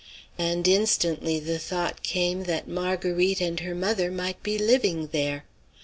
And 0.39 0.67
instantly 0.67 1.39
the 1.39 1.59
thought 1.59 2.01
came 2.01 2.45
that 2.45 2.67
Marguerite 2.67 3.39
and 3.39 3.59
her 3.59 3.75
mother 3.75 4.09
might 4.09 4.41
be 4.41 4.57
living 4.57 5.09
there. 5.11 5.45